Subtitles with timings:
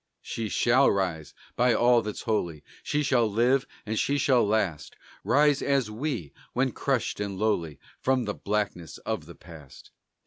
[0.23, 2.63] She shall rise, by all that's holy!
[2.81, 8.23] She shall live and she shall last; Rise as we, when crushed and lowly, From
[8.25, 9.91] the blackness of the past.